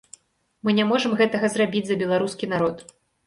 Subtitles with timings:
[0.67, 2.83] Мы не можам гэтага зрабіць за беларускі народ.